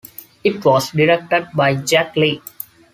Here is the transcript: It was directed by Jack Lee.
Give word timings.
It 0.43 0.65
was 0.65 0.89
directed 0.93 1.49
by 1.53 1.75
Jack 1.75 2.15
Lee. 2.15 2.41